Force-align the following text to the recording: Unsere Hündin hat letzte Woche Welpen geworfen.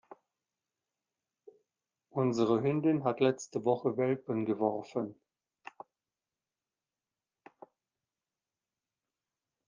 Unsere 2.09 2.63
Hündin 2.63 3.03
hat 3.03 3.19
letzte 3.19 3.63
Woche 3.65 3.97
Welpen 3.97 4.45
geworfen. 4.47 5.13